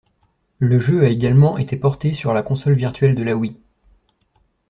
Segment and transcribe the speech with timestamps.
[0.57, 3.55] Le jeu a également été porté sur la console virtuelle de la Wii.